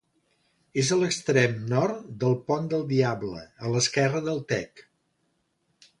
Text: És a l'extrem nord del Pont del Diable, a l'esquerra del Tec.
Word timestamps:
És 0.83 0.87
a 0.93 0.97
l'extrem 1.01 1.53
nord 1.73 2.09
del 2.25 2.35
Pont 2.49 2.67
del 2.71 2.85
Diable, 2.95 3.45
a 3.67 3.73
l'esquerra 3.77 4.23
del 4.31 4.45
Tec. 4.55 4.87